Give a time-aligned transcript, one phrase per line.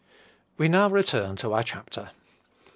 [0.57, 2.09] We now return to our chapter.